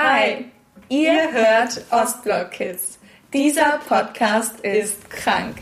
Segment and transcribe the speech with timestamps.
[0.00, 0.44] Hi,
[0.88, 3.00] ihr hört Ostblock Kids.
[3.34, 5.56] Dieser Podcast ist krank.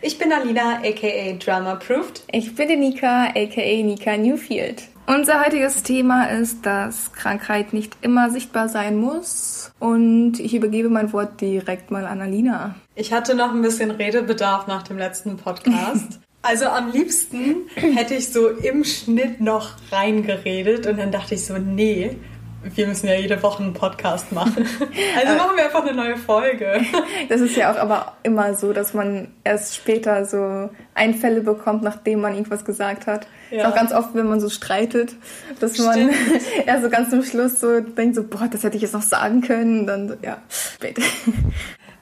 [0.00, 2.22] Ich bin Alina, aka Drama Proofed.
[2.32, 4.84] Ich bin die Nika, aka Nika Newfield.
[5.06, 9.72] Unser heutiges Thema ist, dass Krankheit nicht immer sichtbar sein muss.
[9.78, 12.74] Und ich übergebe mein Wort direkt mal an Alina.
[12.94, 16.20] Ich hatte noch ein bisschen Redebedarf nach dem letzten Podcast.
[16.42, 21.58] Also am liebsten hätte ich so im Schnitt noch reingeredet und dann dachte ich so,
[21.58, 22.16] nee,
[22.62, 24.66] wir müssen ja jede Woche einen Podcast machen.
[25.16, 26.80] Also machen wir einfach eine neue Folge.
[27.28, 32.20] Das ist ja auch aber immer so, dass man erst später so Einfälle bekommt, nachdem
[32.20, 33.26] man irgendwas gesagt hat.
[33.50, 33.58] Ja.
[33.58, 35.14] Ist auch ganz oft, wenn man so streitet,
[35.58, 35.88] dass Stimmt.
[35.88, 36.10] man
[36.66, 39.40] erst so ganz zum Schluss so denkt, so, boah, das hätte ich jetzt noch sagen
[39.40, 39.86] können.
[39.86, 41.02] Dann ja, später.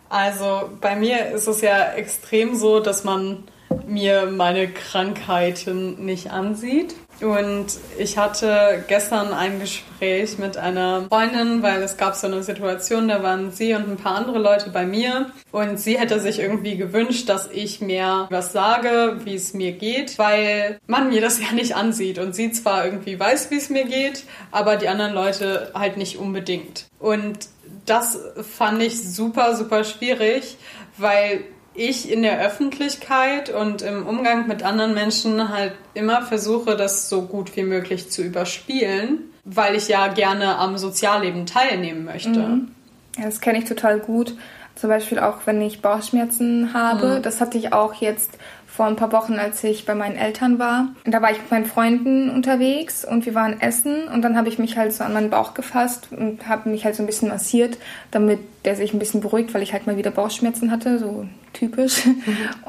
[0.08, 3.44] Also bei mir ist es ja extrem so, dass man
[3.86, 6.94] mir meine Krankheiten nicht ansieht.
[7.20, 7.66] Und
[7.98, 13.22] ich hatte gestern ein Gespräch mit einer Freundin, weil es gab so eine Situation, da
[13.22, 15.30] waren sie und ein paar andere Leute bei mir.
[15.50, 20.18] Und sie hätte sich irgendwie gewünscht, dass ich mehr was sage, wie es mir geht,
[20.18, 22.18] weil man mir das ja nicht ansieht.
[22.18, 26.18] Und sie zwar irgendwie weiß, wie es mir geht, aber die anderen Leute halt nicht
[26.18, 26.86] unbedingt.
[27.00, 27.48] Und
[27.84, 28.18] das
[28.56, 30.56] fand ich super, super schwierig,
[30.96, 31.44] weil
[31.78, 37.22] ich in der Öffentlichkeit und im Umgang mit anderen Menschen halt immer versuche, das so
[37.22, 42.40] gut wie möglich zu überspielen, weil ich ja gerne am Sozialleben teilnehmen möchte.
[42.40, 42.68] Mhm.
[43.16, 44.34] Ja, das kenne ich total gut.
[44.74, 47.18] Zum Beispiel auch, wenn ich Bauchschmerzen habe.
[47.18, 47.22] Mhm.
[47.22, 48.38] Das hatte ich auch jetzt
[48.78, 50.90] vor ein paar Wochen, als ich bei meinen Eltern war.
[51.04, 54.60] Da war ich mit meinen Freunden unterwegs und wir waren essen und dann habe ich
[54.60, 57.76] mich halt so an meinen Bauch gefasst und habe mich halt so ein bisschen massiert,
[58.12, 62.06] damit der sich ein bisschen beruhigt, weil ich halt mal wieder Bauchschmerzen hatte, so typisch.
[62.06, 62.14] Mhm.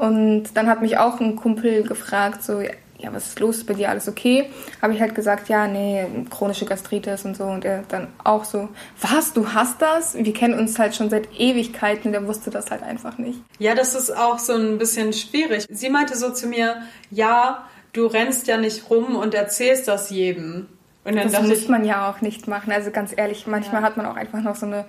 [0.04, 2.60] Und dann hat mich auch ein Kumpel gefragt, so,
[3.02, 4.50] ja, was ist los, bei dir alles okay?
[4.82, 7.44] Habe ich halt gesagt, ja, nee, chronische Gastritis und so.
[7.44, 8.68] Und er dann auch so,
[9.00, 10.14] was, du hast das?
[10.14, 13.40] Wir kennen uns halt schon seit Ewigkeiten und er wusste das halt einfach nicht.
[13.58, 15.66] Ja, das ist auch so ein bisschen schwierig.
[15.68, 20.68] Sie meinte so zu mir, ja, du rennst ja nicht rum und erzählst das jedem.
[21.04, 22.72] Und dann das muss ich, man ja auch nicht machen.
[22.72, 23.86] Also ganz ehrlich, manchmal ja.
[23.86, 24.84] hat man auch einfach noch so eine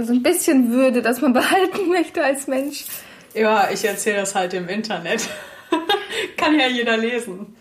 [0.00, 2.84] so ein bisschen Würde, dass man behalten möchte als Mensch.
[3.34, 5.28] Ja, ich erzähle das halt im Internet.
[6.36, 7.56] Kann ja jeder lesen.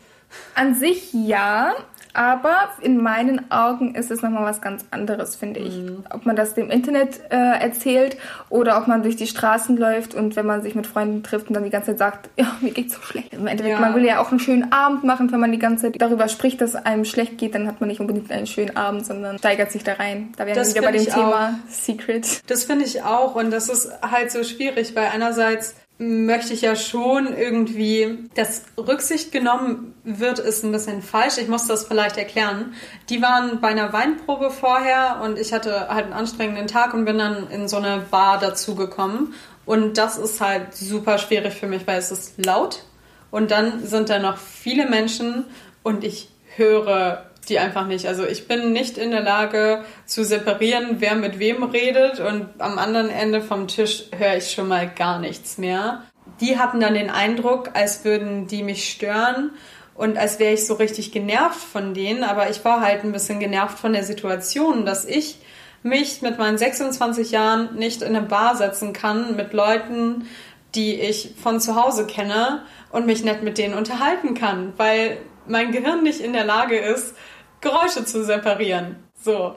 [0.56, 1.76] An sich ja,
[2.16, 5.76] aber in meinen Augen ist es nochmal was ganz anderes, finde ich.
[5.76, 6.06] Mhm.
[6.10, 8.16] Ob man das dem Internet äh, erzählt
[8.50, 11.56] oder ob man durch die Straßen läuft und wenn man sich mit Freunden trifft und
[11.56, 13.34] dann die ganze Zeit sagt, ja, mir geht's so schlecht.
[13.34, 13.82] Im Endeffekt, ja.
[13.82, 16.62] man will ja auch einen schönen Abend machen, wenn man die ganze Zeit darüber spricht,
[16.62, 19.84] dass einem schlecht geht, dann hat man nicht unbedingt einen schönen Abend, sondern steigert sich
[19.84, 20.32] da rein.
[20.38, 21.70] Da wären wir wieder bei dem Thema auch.
[21.70, 22.50] Secret.
[22.50, 26.76] Das finde ich auch und das ist halt so schwierig, weil einerseits möchte ich ja
[26.76, 31.38] schon irgendwie, dass Rücksicht genommen wird, ist ein bisschen falsch.
[31.38, 32.74] Ich muss das vielleicht erklären.
[33.10, 37.18] Die waren bei einer Weinprobe vorher und ich hatte halt einen anstrengenden Tag und bin
[37.18, 39.34] dann in so eine Bar dazugekommen.
[39.66, 42.84] Und das ist halt super schwierig für mich, weil es ist laut
[43.32, 45.46] und dann sind da noch viele Menschen
[45.84, 48.08] und ich höre die einfach nicht.
[48.08, 52.78] Also ich bin nicht in der Lage zu separieren, wer mit wem redet und am
[52.78, 56.04] anderen Ende vom Tisch höre ich schon mal gar nichts mehr.
[56.42, 59.52] Die hatten dann den Eindruck, als würden die mich stören
[59.96, 63.40] und als wäre ich so richtig genervt von denen, aber ich war halt ein bisschen
[63.40, 65.38] genervt von der Situation, dass ich
[65.84, 70.28] mich mit meinen 26 Jahren nicht in eine Bar setzen kann mit Leuten,
[70.74, 75.18] die ich von zu Hause kenne und mich nett mit denen unterhalten kann, weil
[75.48, 77.16] mein Gehirn nicht in der Lage ist,
[77.62, 78.98] Geräusche zu separieren.
[79.22, 79.56] So.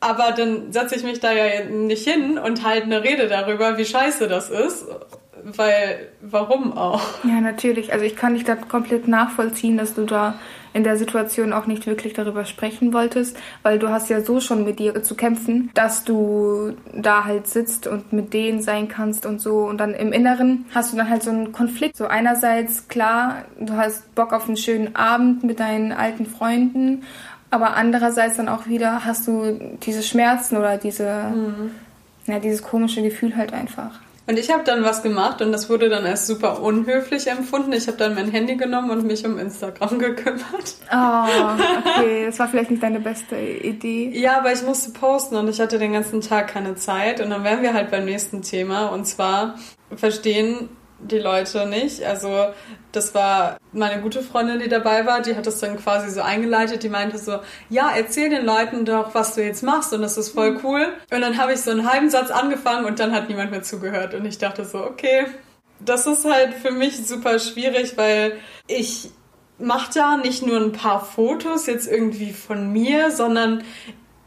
[0.00, 3.84] Aber dann setze ich mich da ja nicht hin und halte eine Rede darüber, wie
[3.84, 4.86] scheiße das ist.
[5.44, 7.02] Weil, warum auch?
[7.24, 7.92] Ja, natürlich.
[7.92, 10.34] Also ich kann dich da komplett nachvollziehen, dass du da
[10.72, 14.64] in der Situation auch nicht wirklich darüber sprechen wolltest, weil du hast ja so schon
[14.64, 19.40] mit dir zu kämpfen, dass du da halt sitzt und mit denen sein kannst und
[19.40, 19.66] so.
[19.66, 21.96] Und dann im Inneren hast du dann halt so einen Konflikt.
[21.96, 27.02] So einerseits, klar, du hast Bock auf einen schönen Abend mit deinen alten Freunden,
[27.50, 31.70] aber andererseits dann auch wieder hast du diese Schmerzen oder diese, mhm.
[32.26, 34.00] ja, dieses komische Gefühl halt einfach.
[34.28, 37.72] Und ich habe dann was gemacht und das wurde dann als super unhöflich empfunden.
[37.72, 40.76] Ich habe dann mein Handy genommen und mich um Instagram gekümmert.
[40.92, 41.24] Oh,
[41.78, 42.26] okay.
[42.26, 44.10] Das war vielleicht nicht deine beste Idee.
[44.12, 47.22] Ja, aber ich musste posten und ich hatte den ganzen Tag keine Zeit.
[47.22, 48.88] Und dann wären wir halt beim nächsten Thema.
[48.88, 49.54] Und zwar
[49.96, 52.02] verstehen die Leute nicht.
[52.02, 52.48] Also
[52.92, 56.82] das war meine gute Freundin, die dabei war, die hat das dann quasi so eingeleitet.
[56.82, 57.38] Die meinte so,
[57.70, 60.60] ja, erzähl den Leuten doch, was du jetzt machst und das ist voll mhm.
[60.64, 60.92] cool.
[61.10, 64.14] Und dann habe ich so einen halben Satz angefangen und dann hat niemand mehr zugehört.
[64.14, 65.26] Und ich dachte so, okay,
[65.80, 68.32] das ist halt für mich super schwierig, weil
[68.66, 69.10] ich
[69.58, 73.64] mache da nicht nur ein paar Fotos jetzt irgendwie von mir, sondern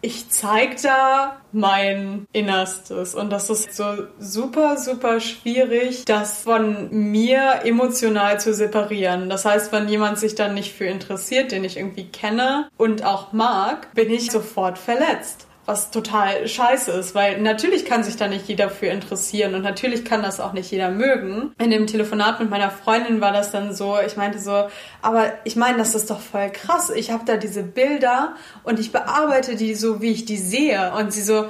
[0.01, 3.13] ich zeige da mein Innerstes.
[3.15, 3.85] Und das ist so
[4.19, 9.29] super, super schwierig, das von mir emotional zu separieren.
[9.29, 13.31] Das heißt, wenn jemand sich dann nicht für interessiert, den ich irgendwie kenne und auch
[13.31, 18.49] mag, bin ich sofort verletzt was total scheiße ist, weil natürlich kann sich da nicht
[18.49, 21.53] jeder für interessieren und natürlich kann das auch nicht jeder mögen.
[21.59, 24.67] In dem Telefonat mit meiner Freundin war das dann so, ich meinte so,
[25.01, 26.89] aber ich meine, das ist doch voll krass.
[26.89, 31.13] Ich habe da diese Bilder und ich bearbeite die so, wie ich die sehe und
[31.13, 31.49] sie so,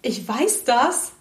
[0.00, 1.12] ich weiß das,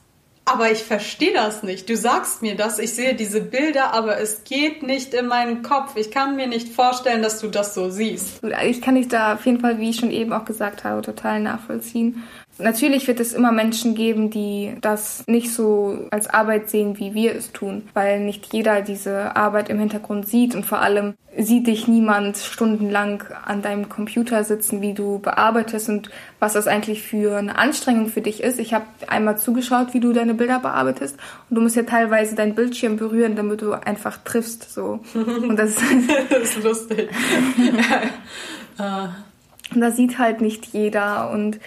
[0.45, 1.89] aber ich verstehe das nicht.
[1.89, 5.95] Du sagst mir das, ich sehe diese Bilder, aber es geht nicht in meinen Kopf.
[5.95, 8.41] Ich kann mir nicht vorstellen, dass du das so siehst.
[8.65, 11.39] Ich kann dich da auf jeden Fall, wie ich schon eben auch gesagt habe, total
[11.39, 12.23] nachvollziehen.
[12.61, 17.35] Natürlich wird es immer Menschen geben, die das nicht so als Arbeit sehen, wie wir
[17.35, 21.87] es tun, weil nicht jeder diese Arbeit im Hintergrund sieht und vor allem sieht dich
[21.87, 26.09] niemand stundenlang an deinem Computer sitzen, wie du bearbeitest und
[26.39, 28.59] was das eigentlich für eine Anstrengung für dich ist.
[28.59, 31.15] Ich habe einmal zugeschaut, wie du deine Bilder bearbeitest
[31.49, 35.75] und du musst ja teilweise deinen Bildschirm berühren, damit du einfach triffst so und das,
[36.29, 37.09] das ist lustig.
[39.73, 41.59] und das sieht halt nicht jeder und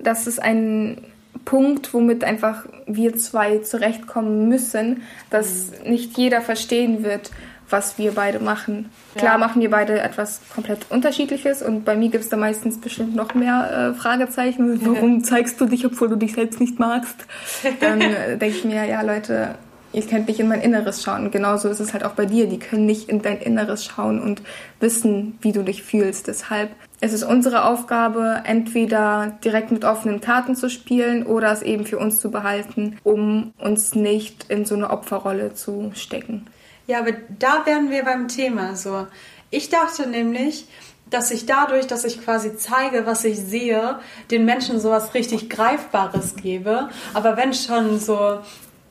[0.00, 0.98] das ist ein
[1.44, 5.90] Punkt, womit einfach wir zwei zurechtkommen müssen, dass mhm.
[5.90, 7.30] nicht jeder verstehen wird,
[7.68, 8.90] was wir beide machen.
[9.14, 9.38] Klar ja.
[9.38, 13.34] machen wir beide etwas komplett Unterschiedliches und bei mir gibt es da meistens bestimmt noch
[13.34, 14.80] mehr äh, Fragezeichen.
[14.86, 17.16] Warum zeigst du dich, obwohl du dich selbst nicht magst?
[17.80, 19.54] Dann äh, denke ich mir, ja Leute,
[19.92, 21.30] ihr könnt nicht in mein Inneres schauen.
[21.30, 22.46] Genauso ist es halt auch bei dir.
[22.46, 24.42] Die können nicht in dein Inneres schauen und
[24.80, 26.28] wissen, wie du dich fühlst.
[26.28, 26.70] Deshalb
[27.02, 31.98] ist es unsere Aufgabe, entweder direkt mit offenen Karten zu spielen oder es eben für
[31.98, 36.46] uns zu behalten, um uns nicht in so eine Opferrolle zu stecken.
[36.86, 37.10] Ja, aber
[37.40, 39.08] da wären wir beim Thema so.
[39.50, 40.68] Ich dachte nämlich,
[41.10, 43.98] dass ich dadurch, dass ich quasi zeige, was ich sehe,
[44.30, 46.88] den Menschen sowas richtig Greifbares gebe.
[47.14, 48.38] Aber wenn schon so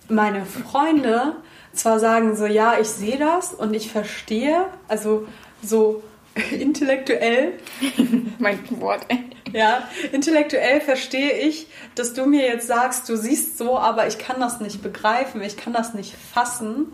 [0.09, 1.37] meine Freunde
[1.73, 5.25] zwar sagen so, ja, ich sehe das und ich verstehe, also
[5.63, 6.03] so
[6.51, 7.53] intellektuell.
[8.39, 9.05] mein Wort.
[9.53, 14.39] Ja, intellektuell verstehe ich, dass du mir jetzt sagst, du siehst so, aber ich kann
[14.39, 16.87] das nicht begreifen, ich kann das nicht fassen,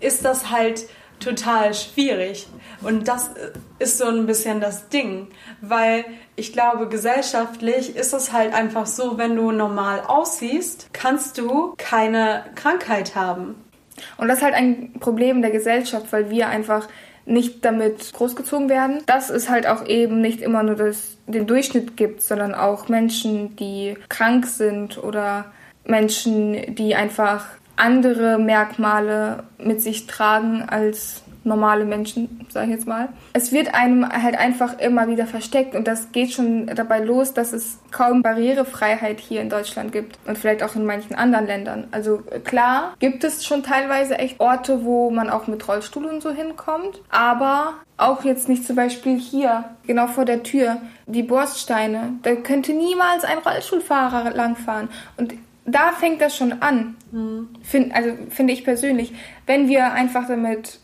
[0.00, 0.88] ist das halt
[1.20, 2.46] total schwierig.
[2.82, 3.30] Und das
[3.78, 5.28] ist so ein bisschen das Ding,
[5.60, 6.04] weil
[6.36, 12.44] ich glaube, gesellschaftlich ist es halt einfach so, wenn du normal aussiehst, kannst du keine
[12.54, 13.56] Krankheit haben.
[14.16, 16.86] Und das ist halt ein Problem der Gesellschaft, weil wir einfach
[17.28, 19.02] nicht damit großgezogen werden.
[19.06, 23.56] Dass es halt auch eben nicht immer nur das, den Durchschnitt gibt, sondern auch Menschen,
[23.56, 25.46] die krank sind oder
[25.84, 27.46] Menschen, die einfach
[27.76, 33.08] andere Merkmale mit sich tragen als normale Menschen, sage ich jetzt mal.
[33.32, 37.52] Es wird einem halt einfach immer wieder versteckt und das geht schon dabei los, dass
[37.52, 41.88] es kaum Barrierefreiheit hier in Deutschland gibt und vielleicht auch in manchen anderen Ländern.
[41.90, 46.30] Also klar gibt es schon teilweise echt Orte, wo man auch mit Rollstuhl und so
[46.30, 52.14] hinkommt, aber auch jetzt nicht zum Beispiel hier, genau vor der Tür, die Borststeine.
[52.22, 54.88] Da könnte niemals ein Rollstuhlfahrer langfahren.
[55.16, 55.34] Und
[55.66, 56.96] da fängt das schon an.
[57.10, 57.48] Mhm.
[57.62, 59.12] Find, also finde ich persönlich.
[59.46, 60.78] Wenn wir einfach damit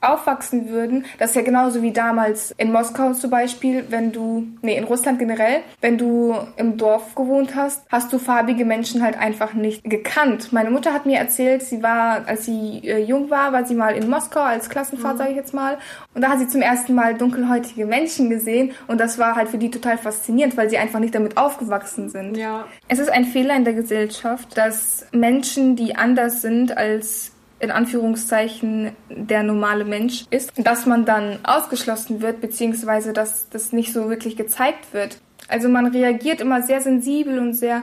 [0.00, 4.76] aufwachsen würden, das ist ja genauso wie damals in Moskau zum Beispiel, wenn du, nee,
[4.76, 9.54] in Russland generell, wenn du im Dorf gewohnt hast, hast du farbige Menschen halt einfach
[9.54, 10.52] nicht gekannt.
[10.52, 13.94] Meine Mutter hat mir erzählt, sie war, als sie äh, jung war, war sie mal
[13.94, 15.18] in Moskau als Klassenfahrt, mhm.
[15.18, 15.78] sage ich jetzt mal,
[16.14, 19.58] und da hat sie zum ersten Mal dunkelhäutige Menschen gesehen und das war halt für
[19.58, 22.36] die total faszinierend, weil sie einfach nicht damit aufgewachsen sind.
[22.36, 22.64] Ja.
[22.88, 28.92] Es ist ein Fehler in der Gesellschaft, dass Menschen, die anders sind als in Anführungszeichen
[29.10, 34.36] der normale Mensch ist, dass man dann ausgeschlossen wird, beziehungsweise dass das nicht so wirklich
[34.36, 35.18] gezeigt wird.
[35.48, 37.82] Also man reagiert immer sehr sensibel und sehr,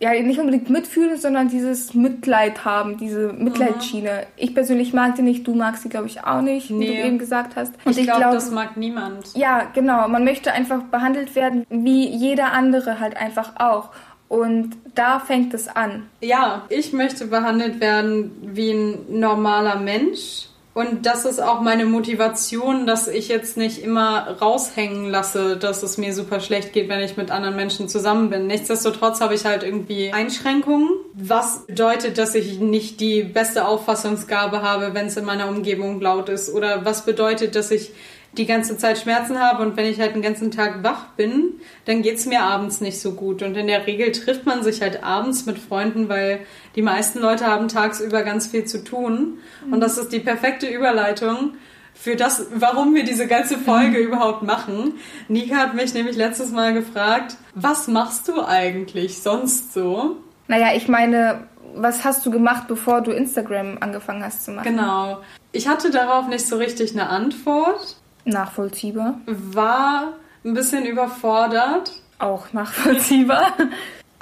[0.00, 4.10] ja, nicht unbedingt mitfühlen, sondern dieses Mitleid haben, diese Mitleidschiene.
[4.10, 4.26] Mhm.
[4.36, 6.80] Ich persönlich mag die nicht, du magst sie, glaube ich, auch nicht, nee.
[6.80, 7.72] wie du eben gesagt hast.
[7.86, 9.34] Und ich, ich glaube, glaub, das mag niemand.
[9.34, 10.06] Ja, genau.
[10.08, 13.90] Man möchte einfach behandelt werden, wie jeder andere halt einfach auch.
[14.28, 16.08] Und da fängt es an.
[16.20, 20.48] Ja, ich möchte behandelt werden wie ein normaler Mensch.
[20.76, 25.96] Und das ist auch meine Motivation, dass ich jetzt nicht immer raushängen lasse, dass es
[25.96, 28.46] mir super schlecht geht, wenn ich mit anderen Menschen zusammen bin.
[28.46, 34.92] Nichtsdestotrotz habe ich halt irgendwie Einschränkungen, was bedeutet, dass ich nicht die beste Auffassungsgabe habe,
[34.92, 36.52] wenn es in meiner Umgebung laut ist.
[36.52, 37.92] Oder was bedeutet, dass ich
[38.38, 42.02] die ganze Zeit Schmerzen habe und wenn ich halt den ganzen Tag wach bin, dann
[42.02, 43.42] geht's mir abends nicht so gut.
[43.42, 46.40] Und in der Regel trifft man sich halt abends mit Freunden, weil
[46.74, 49.38] die meisten Leute haben tagsüber ganz viel zu tun.
[49.64, 49.72] Mhm.
[49.72, 51.54] Und das ist die perfekte Überleitung
[51.94, 54.06] für das, warum wir diese ganze Folge mhm.
[54.08, 54.94] überhaupt machen.
[55.28, 60.16] Nika hat mich nämlich letztes Mal gefragt, was machst du eigentlich sonst so?
[60.48, 64.68] Naja, ich meine, was hast du gemacht, bevor du Instagram angefangen hast zu machen?
[64.68, 65.18] Genau.
[65.52, 67.96] Ich hatte darauf nicht so richtig eine Antwort.
[68.26, 69.20] Nachvollziehbar.
[69.26, 70.12] War
[70.44, 71.92] ein bisschen überfordert.
[72.18, 73.52] Auch nachvollziehbar.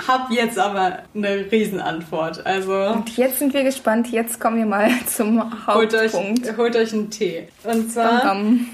[0.06, 2.44] Hab jetzt aber eine Riesenantwort.
[2.44, 4.10] Also und jetzt sind wir gespannt.
[4.10, 5.94] Jetzt kommen wir mal zum Hauptpunkt.
[5.94, 7.48] Holt euch, holt euch einen Tee.
[7.62, 8.66] Und zwar bam, bam.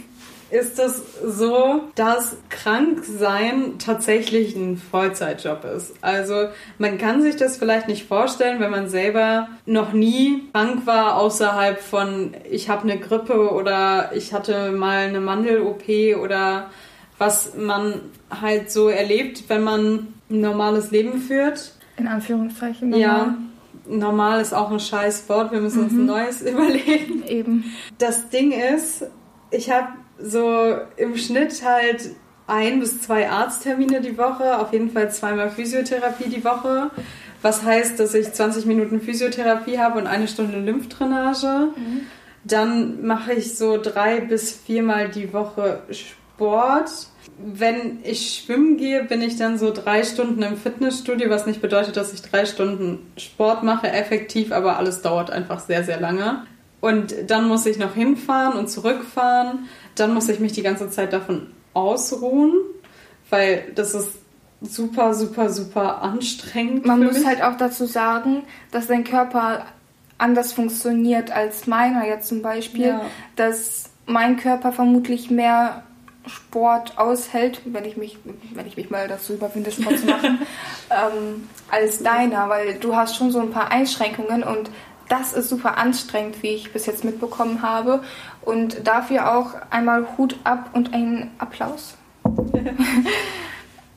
[0.50, 5.94] Ist es so, dass Kranksein tatsächlich ein Vollzeitjob ist.
[6.00, 11.16] Also man kann sich das vielleicht nicht vorstellen, wenn man selber noch nie krank war
[11.16, 16.70] außerhalb von ich habe eine Grippe oder ich hatte mal eine Mandel-OP oder
[17.18, 21.74] was man halt so erlebt, wenn man ein normales Leben führt.
[21.96, 22.90] In Anführungszeichen.
[22.90, 23.08] Normal.
[23.08, 23.36] Ja.
[23.86, 25.84] Normal ist auch ein scheiß Wort, wir müssen mhm.
[25.84, 26.06] uns ein mhm.
[26.06, 27.22] neues überlegen.
[27.26, 27.64] Eben.
[27.98, 29.04] Das Ding ist,
[29.50, 29.88] ich habe
[30.22, 32.10] so im Schnitt halt
[32.46, 36.90] ein bis zwei Arzttermine die Woche, auf jeden Fall zweimal Physiotherapie die Woche.
[37.42, 41.68] Was heißt, dass ich 20 Minuten Physiotherapie habe und eine Stunde Lymphdrainage.
[41.76, 42.00] Mhm.
[42.44, 47.08] Dann mache ich so drei bis viermal die Woche Sport
[47.42, 51.96] wenn ich schwimmen gehe, bin ich dann so drei Stunden im Fitnessstudio, was nicht bedeutet,
[51.96, 56.44] dass ich drei Stunden Sport mache, effektiv, aber alles dauert einfach sehr, sehr lange.
[56.80, 59.68] Und dann muss ich noch hinfahren und zurückfahren.
[59.94, 62.54] Dann muss ich mich die ganze Zeit davon ausruhen,
[63.28, 64.10] weil das ist
[64.60, 66.86] super, super, super anstrengend.
[66.86, 67.26] Man muss mich.
[67.26, 69.66] halt auch dazu sagen, dass dein Körper
[70.18, 73.00] anders funktioniert als meiner jetzt zum Beispiel, ja.
[73.36, 75.82] dass mein Körper vermutlich mehr
[76.26, 78.18] Sport aushält, wenn ich mich,
[78.54, 80.38] wenn ich mich mal dazu überwinde, Sport zu machen,
[80.90, 84.70] ähm, als deiner, weil du hast schon so ein paar Einschränkungen und
[85.10, 88.02] das ist super anstrengend, wie ich bis jetzt mitbekommen habe.
[88.42, 91.96] Und dafür auch einmal Hut ab und einen Applaus.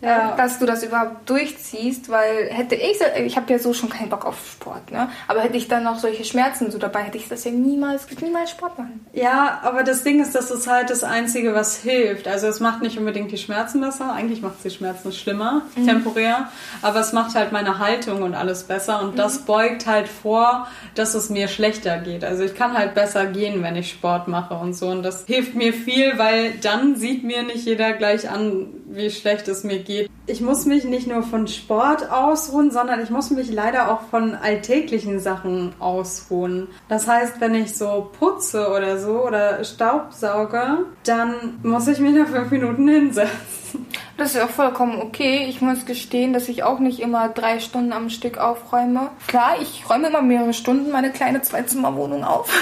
[0.03, 0.35] ja.
[0.35, 4.25] dass du das überhaupt durchziehst, weil hätte ich, ich habe ja so schon keinen Bock
[4.25, 5.09] auf Sport, ne?
[5.27, 8.51] Aber hätte ich dann noch solche Schmerzen so dabei, hätte ich das ja niemals, niemals
[8.51, 9.05] Sport machen.
[9.13, 12.27] Ja, aber das Ding ist, das ist halt das Einzige, was hilft.
[12.27, 15.87] Also es macht nicht unbedingt die Schmerzen besser, eigentlich macht es die Schmerzen schlimmer, mhm.
[15.87, 16.49] temporär,
[16.81, 19.17] aber es macht halt meine Haltung und alles besser und mhm.
[19.17, 22.23] das beugt halt vor, dass es mir schlechter geht.
[22.23, 25.55] Also ich kann halt besser gehen, wenn ich Sport mache und so und das hilft
[25.55, 29.92] mir viel, weil dann sieht mir nicht jeder gleich an, wie schlecht es mir geht.
[30.25, 34.35] Ich muss mich nicht nur von Sport ausruhen, sondern ich muss mich leider auch von
[34.35, 36.67] alltäglichen Sachen ausruhen.
[36.87, 42.27] Das heißt, wenn ich so putze oder so oder Staubsauge, dann muss ich mich nach
[42.27, 43.85] fünf Minuten hinsetzen.
[44.17, 45.45] Das ist auch vollkommen okay.
[45.49, 49.09] Ich muss gestehen, dass ich auch nicht immer drei Stunden am Stück aufräume.
[49.27, 52.49] Klar, ich räume immer mehrere Stunden meine kleine Zweizimmerwohnung auf.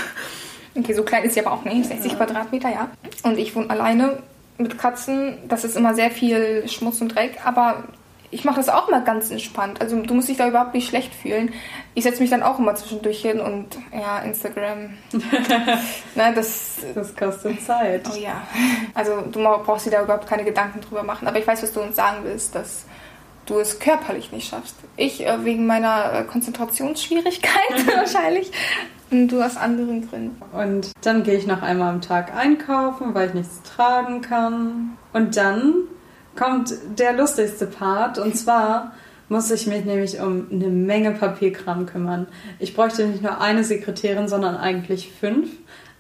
[0.74, 2.18] Okay, so klein ist sie aber auch nicht, 60 ja.
[2.18, 2.90] Quadratmeter, ja.
[3.24, 4.24] Und ich wohne alleine
[4.58, 7.84] mit Katzen, das ist immer sehr viel Schmutz und Dreck, aber
[8.32, 9.82] ich mache das auch mal ganz entspannt.
[9.82, 11.54] Also du musst dich da überhaupt nicht schlecht fühlen.
[11.94, 14.98] Ich setze mich dann auch immer zwischendurch hin und ja, Instagram.
[16.16, 18.10] ne, das, das kostet Zeit.
[18.10, 18.42] Oh ja.
[18.94, 21.28] Also du brauchst dir da überhaupt keine Gedanken drüber machen.
[21.28, 22.86] Aber ich weiß, was du uns sagen willst, dass
[23.46, 24.76] du es körperlich nicht schaffst.
[24.96, 28.52] Ich äh, wegen meiner äh, Konzentrationsschwierigkeit wahrscheinlich.
[29.12, 30.42] Und du aus anderen Gründen.
[30.54, 34.98] Und dann gehe ich noch einmal am Tag einkaufen, weil ich nichts tragen kann.
[35.12, 35.74] Und dann
[36.38, 38.18] kommt der lustigste Part.
[38.18, 38.94] Und zwar
[39.28, 42.28] muss ich mich nämlich um eine Menge Papierkram kümmern.
[42.60, 45.50] Ich bräuchte nicht nur eine Sekretärin, sondern eigentlich fünf.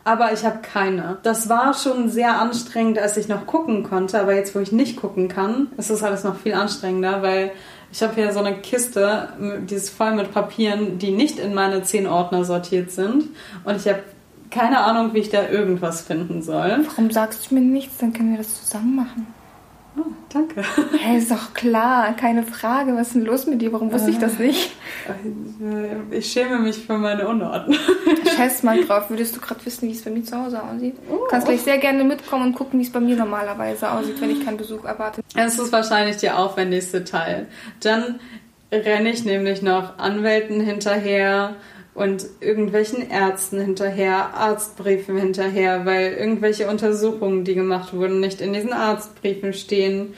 [0.05, 1.17] Aber ich habe keine.
[1.23, 4.21] Das war schon sehr anstrengend, als ich noch gucken konnte.
[4.21, 7.51] Aber jetzt, wo ich nicht gucken kann, ist das alles noch viel anstrengender, weil
[7.91, 9.29] ich habe hier so eine Kiste,
[9.69, 13.25] die ist voll mit Papieren, die nicht in meine zehn Ordner sortiert sind.
[13.63, 14.03] Und ich habe
[14.49, 16.85] keine Ahnung, wie ich da irgendwas finden soll.
[16.87, 17.97] Warum sagst du mir nichts?
[17.97, 19.27] Dann können wir das zusammen machen.
[19.97, 20.63] Oh, danke.
[20.97, 22.95] Hey, ist doch klar, keine Frage.
[22.95, 23.73] Was ist denn los mit dir?
[23.73, 24.71] Warum wusste ich das nicht?
[25.09, 27.77] Äh, ich schäme mich für meine Unordnung.
[28.37, 29.09] Scheiß mal drauf.
[29.09, 30.95] Würdest du gerade wissen, wie es bei mir zu Hause aussieht?
[31.07, 31.27] Du oh.
[31.29, 34.45] kannst gleich sehr gerne mitkommen und gucken, wie es bei mir normalerweise aussieht, wenn ich
[34.45, 35.21] keinen Besuch erwarte.
[35.35, 37.47] Das ist wahrscheinlich der aufwendigste Teil.
[37.81, 38.19] Dann
[38.71, 41.55] renne ich nämlich noch Anwälten hinterher
[41.93, 48.73] und irgendwelchen Ärzten hinterher, Arztbriefen hinterher, weil irgendwelche Untersuchungen, die gemacht wurden, nicht in diesen
[48.73, 50.13] Arztbriefen stehen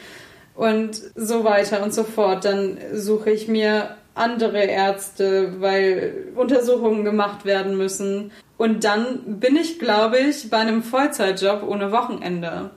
[0.56, 2.46] und so weiter und so fort.
[2.46, 8.32] Dann suche ich mir andere Ärzte, weil Untersuchungen gemacht werden müssen.
[8.58, 12.70] Und dann bin ich, glaube ich, bei einem Vollzeitjob ohne Wochenende.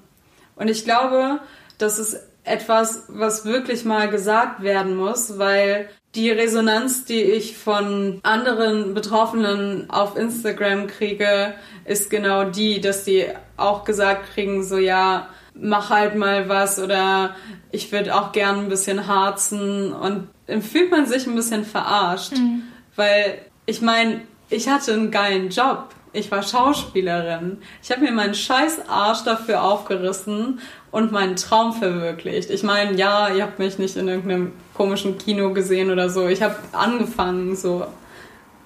[0.56, 1.40] Und ich glaube,
[1.76, 8.20] dass es etwas, was wirklich mal gesagt werden muss, weil die Resonanz, die ich von
[8.22, 11.54] anderen Betroffenen auf Instagram kriege,
[11.84, 17.36] ist genau die, dass die auch gesagt kriegen, so ja, mach halt mal was oder
[17.70, 22.32] ich würde auch gern ein bisschen harzen und dann fühlt man sich ein bisschen verarscht,
[22.32, 22.62] mhm.
[22.94, 25.88] weil ich meine, ich hatte einen geilen Job.
[26.12, 27.58] Ich war Schauspielerin.
[27.82, 32.48] Ich habe mir meinen scheiß Arsch dafür aufgerissen und meinen Traum verwirklicht.
[32.48, 36.26] Ich meine, ja, ihr habt mich nicht in irgendeinem komischen Kino gesehen oder so.
[36.28, 37.86] Ich habe angefangen, so.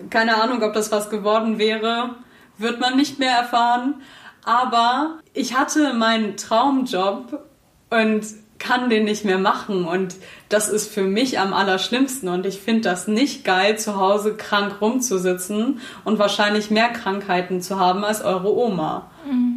[0.08, 2.16] Keine Ahnung, ob das was geworden wäre.
[2.58, 3.94] Wird man nicht mehr erfahren.
[4.44, 7.44] Aber ich hatte meinen Traumjob
[7.90, 8.24] und
[8.60, 10.16] kann den nicht mehr machen und
[10.48, 14.80] das ist für mich am allerschlimmsten und ich finde das nicht geil, zu Hause krank
[14.80, 19.10] rumzusitzen und wahrscheinlich mehr Krankheiten zu haben als eure Oma.
[19.26, 19.49] Mhm.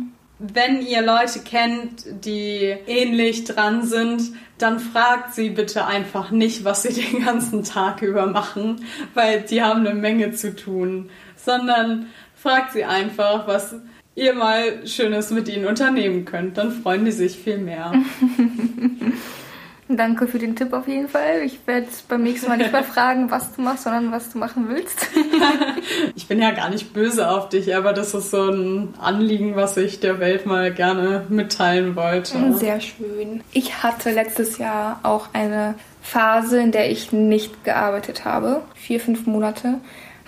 [0.45, 6.83] Wenn ihr Leute kennt, die ähnlich dran sind, dann fragt sie bitte einfach nicht, was
[6.83, 12.73] sie den ganzen Tag über machen, weil die haben eine Menge zu tun, sondern fragt
[12.73, 13.75] sie einfach, was
[14.15, 16.57] ihr mal Schönes mit ihnen unternehmen könnt.
[16.57, 17.93] Dann freuen die sich viel mehr.
[19.89, 21.41] Danke für den Tipp auf jeden Fall.
[21.43, 24.69] Ich werde beim nächsten Mal nicht mehr fragen, was du machst, sondern was du machen
[24.69, 25.07] willst.
[26.15, 29.75] ich bin ja gar nicht böse auf dich, aber das ist so ein Anliegen, was
[29.75, 32.53] ich der Welt mal gerne mitteilen wollte.
[32.53, 33.43] Sehr schön.
[33.51, 38.61] Ich hatte letztes Jahr auch eine Phase, in der ich nicht gearbeitet habe.
[38.75, 39.79] Vier, fünf Monate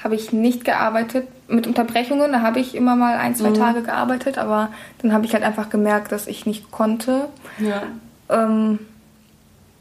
[0.04, 1.28] habe ich nicht gearbeitet.
[1.48, 3.56] Mit Unterbrechungen, da habe ich immer mal ein, zwei mhm.
[3.56, 4.70] Tage gearbeitet, aber
[5.02, 7.28] dann habe ich halt einfach gemerkt, dass ich nicht konnte.
[7.60, 7.84] Ja.
[8.30, 8.80] Ähm,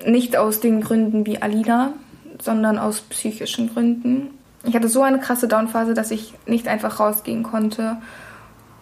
[0.04, 1.92] nicht aus den Gründen wie Alina,
[2.40, 4.30] sondern aus psychischen Gründen.
[4.64, 7.96] Ich hatte so eine krasse Downphase, dass ich nicht einfach rausgehen konnte,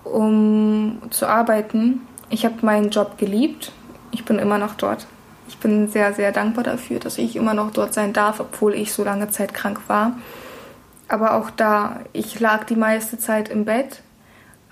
[0.05, 2.01] um zu arbeiten.
[2.31, 3.73] Ich habe meinen Job geliebt.
[4.11, 5.07] Ich bin immer noch dort.
[5.49, 8.93] Ich bin sehr, sehr dankbar dafür, dass ich immer noch dort sein darf, obwohl ich
[8.93, 10.17] so lange Zeit krank war.
[11.09, 14.03] Aber auch da, ich lag die meiste Zeit im Bett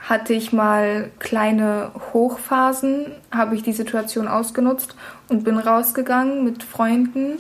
[0.01, 4.95] hatte ich mal kleine Hochphasen, habe ich die Situation ausgenutzt
[5.29, 7.39] und bin rausgegangen mit Freunden,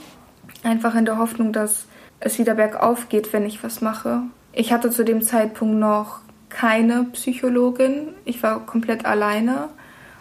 [0.62, 1.86] einfach in der Hoffnung, dass
[2.20, 4.22] es wieder bergauf geht, wenn ich was mache.
[4.52, 9.68] Ich hatte zu dem Zeitpunkt noch keine Psychologin, ich war komplett alleine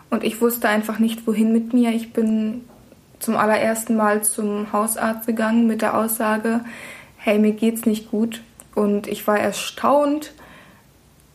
[0.09, 1.91] und ich wusste einfach nicht, wohin mit mir.
[1.91, 2.63] Ich bin
[3.19, 6.61] zum allerersten Mal zum Hausarzt gegangen mit der Aussage,
[7.17, 8.41] hey, mir geht's nicht gut.
[8.75, 10.31] Und ich war erstaunt,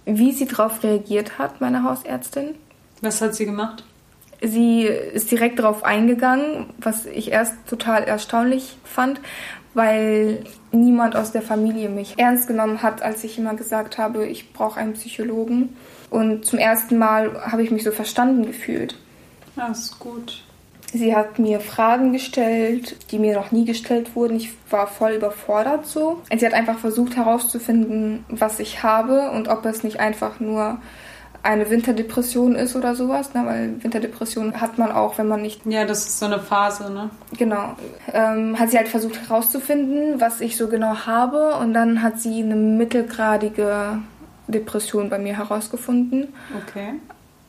[0.06, 2.54] wie sie darauf reagiert hat, meine Hausärztin.
[3.00, 3.84] Was hat sie gemacht?
[4.42, 9.20] Sie ist direkt darauf eingegangen, was ich erst total erstaunlich fand,
[9.72, 14.52] weil niemand aus der Familie mich ernst genommen hat, als ich immer gesagt habe, ich
[14.52, 15.76] brauche einen Psychologen.
[16.10, 18.96] Und zum ersten Mal habe ich mich so verstanden gefühlt.
[19.56, 20.43] Ja, ist gut.
[20.94, 24.36] Sie hat mir Fragen gestellt, die mir noch nie gestellt wurden.
[24.36, 26.22] Ich war voll überfordert so.
[26.32, 30.78] Sie hat einfach versucht herauszufinden, was ich habe und ob es nicht einfach nur
[31.42, 33.42] eine Winterdepression ist oder sowas, ne?
[33.44, 35.66] weil Winterdepression hat man auch, wenn man nicht.
[35.66, 37.10] Ja, das ist so eine Phase, ne?
[37.36, 37.74] Genau.
[38.12, 42.40] Ähm, hat sie halt versucht herauszufinden, was ich so genau habe und dann hat sie
[42.40, 43.98] eine mittelgradige
[44.46, 46.32] Depression bei mir herausgefunden.
[46.66, 46.94] Okay.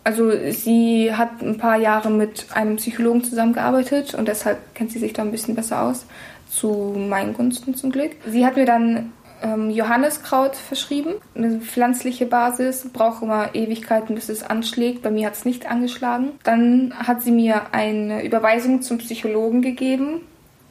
[0.06, 5.13] Also sie hat ein paar Jahre mit einem Psychologen zusammengearbeitet und deshalb kennt sie sich
[5.13, 6.06] da ein bisschen besser aus.
[6.48, 8.12] Zu meinen Gunsten zum Glück.
[8.28, 14.44] Sie hat mir dann ähm, Johanniskraut verschrieben, eine pflanzliche Basis, braucht immer Ewigkeiten, bis es
[14.44, 15.02] anschlägt.
[15.02, 16.34] Bei mir hat es nicht angeschlagen.
[16.44, 20.22] Dann hat sie mir eine Überweisung zum Psychologen gegeben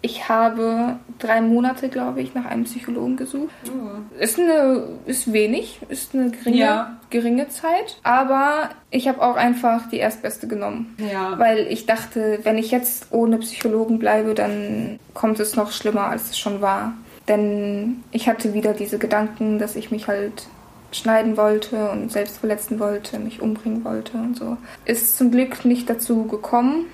[0.05, 3.55] ich habe drei Monate, glaube ich, nach einem Psychologen gesucht.
[3.69, 4.21] Oh.
[4.21, 6.97] Ist eine, ist wenig, ist eine geringe, ja.
[7.09, 7.99] geringe Zeit.
[8.03, 10.95] Aber ich habe auch einfach die erstbeste genommen.
[10.99, 11.39] Ja.
[11.39, 16.29] Weil ich dachte, wenn ich jetzt ohne Psychologen bleibe, dann kommt es noch schlimmer, als
[16.29, 16.93] es schon war.
[17.27, 20.49] Denn ich hatte wieder diese Gedanken, dass ich mich halt
[20.93, 24.59] schneiden wollte und selbst verletzen wollte, mich umbringen wollte und so.
[24.85, 26.85] Ist zum Glück nicht dazu gekommen.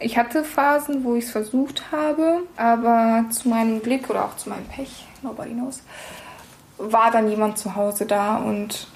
[0.00, 4.48] Ich hatte Phasen, wo ich es versucht habe, aber zu meinem Glück oder auch zu
[4.48, 5.82] meinem Pech, nobody knows,
[6.76, 8.86] war dann jemand zu Hause da und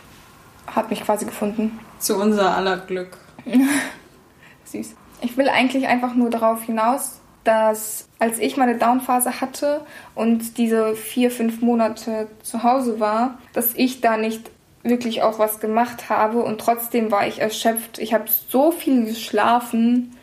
[0.66, 1.80] hat mich quasi gefunden.
[1.98, 3.16] Zu unser aller Glück.
[4.64, 4.94] Süß.
[5.20, 9.80] Ich will eigentlich einfach nur darauf hinaus, dass als ich meine Downphase hatte
[10.14, 14.50] und diese vier, fünf Monate zu Hause war, dass ich da nicht
[14.84, 17.98] wirklich auch was gemacht habe und trotzdem war ich erschöpft.
[17.98, 20.16] Ich habe so viel geschlafen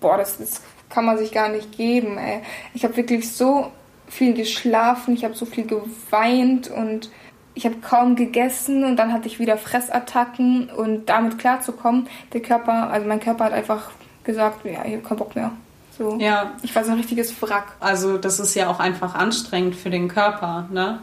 [0.00, 2.42] boah, das, das kann man sich gar nicht geben, ey.
[2.74, 3.70] Ich habe wirklich so
[4.08, 7.10] viel geschlafen, ich habe so viel geweint und
[7.54, 12.90] ich habe kaum gegessen und dann hatte ich wieder Fressattacken und damit klarzukommen, der Körper,
[12.90, 13.90] also mein Körper hat einfach
[14.24, 15.52] gesagt, ja, ich habe keinen Bock mehr.
[15.96, 16.18] So.
[16.18, 16.52] Ja.
[16.62, 17.72] Ich war so ein richtiges Wrack.
[17.80, 21.00] Also das ist ja auch einfach anstrengend für den Körper, ne?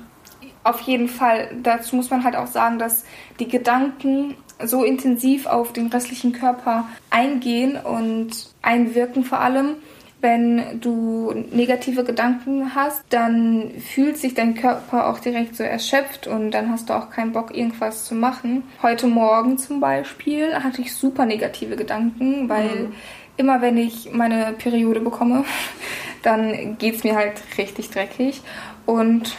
[0.63, 1.49] Auf jeden Fall.
[1.61, 3.03] Dazu muss man halt auch sagen, dass
[3.39, 9.75] die Gedanken so intensiv auf den restlichen Körper eingehen und einwirken vor allem.
[10.21, 16.51] Wenn du negative Gedanken hast, dann fühlt sich dein Körper auch direkt so erschöpft und
[16.51, 18.63] dann hast du auch keinen Bock, irgendwas zu machen.
[18.81, 22.93] Heute Morgen zum Beispiel hatte ich super negative Gedanken, weil mhm.
[23.35, 25.43] immer wenn ich meine Periode bekomme,
[26.23, 28.41] dann geht es mir halt richtig dreckig.
[28.85, 29.35] Und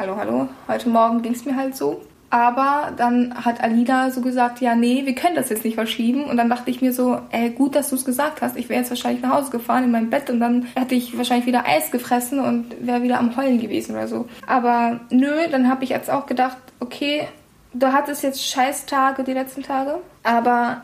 [0.00, 2.00] hallo, hallo, heute Morgen ging es mir halt so.
[2.30, 6.24] Aber dann hat Alida so gesagt, ja, nee, wir können das jetzt nicht verschieben.
[6.24, 8.56] Und dann dachte ich mir so, ey, gut, dass du es gesagt hast.
[8.56, 11.44] Ich wäre jetzt wahrscheinlich nach Hause gefahren in mein Bett und dann hätte ich wahrscheinlich
[11.44, 14.26] wieder Eis gefressen und wäre wieder am Heulen gewesen oder so.
[14.46, 17.28] Aber nö, dann habe ich jetzt auch gedacht, okay,
[17.74, 19.98] du hattest jetzt scheiß Tage die letzten Tage.
[20.22, 20.82] Aber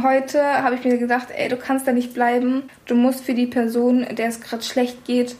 [0.00, 2.64] heute habe ich mir gedacht, ey, du kannst da nicht bleiben.
[2.86, 5.34] Du musst für die Person, der es gerade schlecht geht,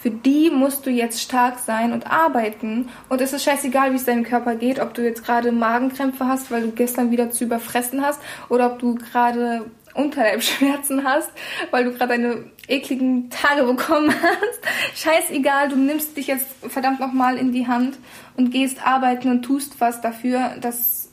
[0.00, 2.88] für die musst du jetzt stark sein und arbeiten.
[3.10, 6.50] Und es ist scheißegal, wie es deinem Körper geht, ob du jetzt gerade Magenkrämpfe hast,
[6.50, 11.30] weil du gestern wieder zu überfressen hast, oder ob du gerade Unterleibschmerzen hast,
[11.70, 15.04] weil du gerade deine ekligen Tage bekommen hast.
[15.04, 17.98] Scheißegal, du nimmst dich jetzt verdammt nochmal in die Hand
[18.36, 21.09] und gehst arbeiten und tust was dafür, dass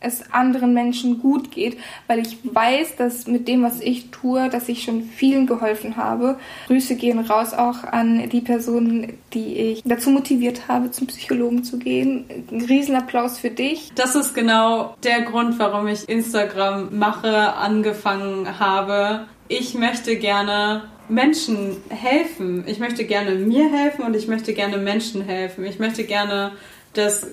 [0.00, 4.68] es anderen Menschen gut geht, weil ich weiß, dass mit dem, was ich tue, dass
[4.68, 6.38] ich schon vielen geholfen habe.
[6.66, 11.78] Grüße gehen raus auch an die Personen, die ich dazu motiviert habe, zum Psychologen zu
[11.78, 12.24] gehen.
[12.50, 13.92] Ein Riesenapplaus für dich.
[13.94, 19.26] Das ist genau der Grund, warum ich Instagram mache, angefangen habe.
[19.48, 22.64] Ich möchte gerne Menschen helfen.
[22.66, 25.64] Ich möchte gerne mir helfen und ich möchte gerne Menschen helfen.
[25.64, 26.52] Ich möchte gerne,
[26.94, 27.26] dass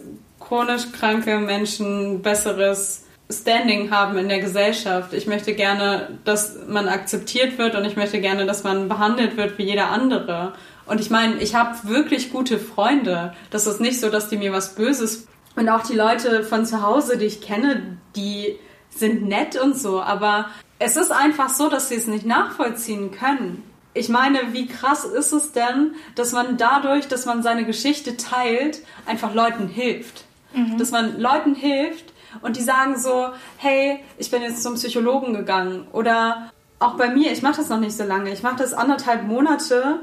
[0.47, 5.11] chronisch kranke Menschen besseres Standing haben in der Gesellschaft.
[5.11, 9.57] Ich möchte gerne, dass man akzeptiert wird und ich möchte gerne, dass man behandelt wird
[9.57, 10.53] wie jeder andere.
[10.85, 13.33] Und ich meine, ich habe wirklich gute Freunde.
[13.49, 15.27] Das ist nicht so, dass die mir was Böses.
[15.57, 18.55] Und auch die Leute von zu Hause, die ich kenne, die
[18.89, 20.01] sind nett und so.
[20.01, 20.45] Aber
[20.79, 23.63] es ist einfach so, dass sie es nicht nachvollziehen können.
[23.93, 28.79] Ich meine, wie krass ist es denn, dass man dadurch, dass man seine Geschichte teilt,
[29.05, 30.26] einfach Leuten hilft?
[30.57, 30.77] Mhm.
[30.77, 35.87] Dass man Leuten hilft und die sagen so, hey, ich bin jetzt zum Psychologen gegangen.
[35.93, 38.31] Oder auch bei mir, ich mache das noch nicht so lange.
[38.31, 39.99] Ich mache das anderthalb Monate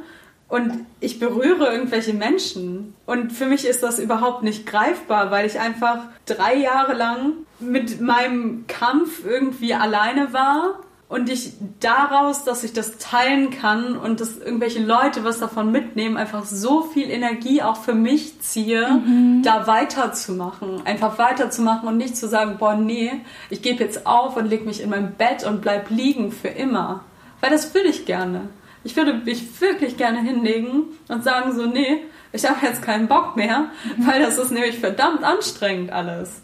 [0.49, 2.95] und ich berühre irgendwelche Menschen.
[3.07, 8.01] Und für mich ist das überhaupt nicht greifbar, weil ich einfach drei Jahre lang mit
[8.01, 14.39] meinem Kampf irgendwie alleine war und ich daraus, dass ich das teilen kann und dass
[14.39, 19.43] irgendwelche Leute was davon mitnehmen, einfach so viel Energie auch für mich ziehe, mhm.
[19.43, 20.85] da weiterzumachen.
[20.87, 23.13] Einfach weiterzumachen und nicht zu sagen, boah, nee,
[23.51, 27.05] ich gebe jetzt auf und leg mich in mein Bett und bleib liegen für immer.
[27.41, 28.49] Weil das würde ich gerne.
[28.83, 33.37] Ich würde mich wirklich gerne hinlegen und sagen so, nee, ich habe jetzt keinen Bock
[33.37, 34.07] mehr, mhm.
[34.07, 36.44] weil das ist nämlich verdammt anstrengend alles.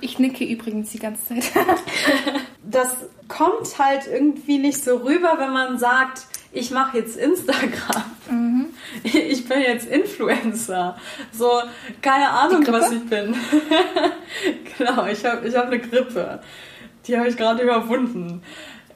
[0.00, 1.52] Ich nicke übrigens die ganze Zeit.
[2.64, 2.96] das
[3.28, 8.04] kommt halt irgendwie nicht so rüber, wenn man sagt, ich mache jetzt Instagram.
[8.30, 8.66] Mhm.
[9.04, 10.96] Ich bin jetzt Influencer.
[11.32, 11.50] So,
[12.02, 13.34] keine Ahnung, was ich bin.
[14.78, 16.40] genau, ich habe ich hab eine Grippe.
[17.06, 18.42] Die habe ich gerade überwunden.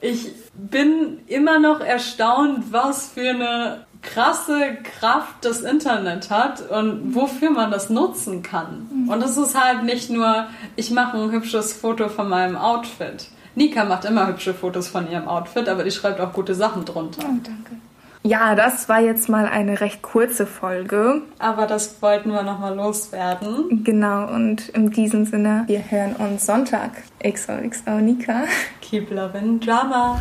[0.01, 7.49] Ich bin immer noch erstaunt, was für eine krasse Kraft das Internet hat und wofür
[7.49, 8.87] man das nutzen kann.
[8.91, 9.09] Mhm.
[9.09, 13.27] Und es ist halt nicht nur, ich mache ein hübsches Foto von meinem Outfit.
[13.55, 17.21] Nika macht immer hübsche Fotos von ihrem Outfit, aber die schreibt auch gute Sachen drunter.
[17.23, 17.71] Oh, danke.
[18.21, 21.21] Ja, das war jetzt mal eine recht kurze Folge.
[21.37, 23.83] Aber das wollten wir nochmal loswerden.
[23.83, 26.91] Genau, und in diesem Sinne, wir hören uns Sonntag.
[27.23, 28.45] XOXO Nika.
[28.81, 30.19] Keep loving Drama.